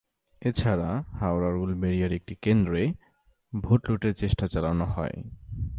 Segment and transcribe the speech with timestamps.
[0.41, 2.83] এ ছাড়া হাওড়ার উলবেড়িয়ার একটি কেন্দ্রে
[3.53, 5.17] ভোট লুটের চেষ্টা চালানো হয়।